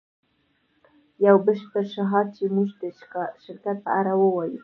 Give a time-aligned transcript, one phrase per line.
[1.25, 2.83] یو بشپړ شعار چې زموږ د
[3.43, 4.57] شرکت په اړه ووایی